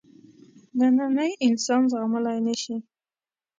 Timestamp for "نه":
2.47-2.53